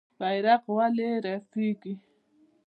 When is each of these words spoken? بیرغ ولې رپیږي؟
بیرغ 0.19 0.63
ولې 0.75 1.09
رپیږي؟ 1.25 1.93